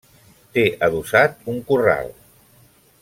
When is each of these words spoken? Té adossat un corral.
Té 0.57 0.63
adossat 0.87 1.37
un 1.53 1.61
corral. 1.69 2.11